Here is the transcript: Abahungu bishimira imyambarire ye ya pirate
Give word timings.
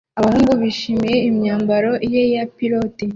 Abahungu 0.19 0.51
bishimira 0.61 1.15
imyambarire 1.29 1.99
ye 2.13 2.21
ya 2.33 2.43
pirate 2.55 3.05